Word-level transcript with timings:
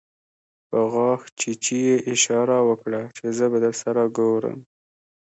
په 0.69 0.79
غاښچيچي 0.93 1.77
يې 1.87 1.97
اشاره 2.13 2.57
وکړه 2.69 3.01
چې 3.15 3.25
زه 3.37 3.45
به 3.51 3.57
درسره 3.65 4.01
ګورم. 4.17 4.57